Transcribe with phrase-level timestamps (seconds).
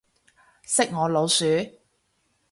[0.63, 1.45] 識我老鼠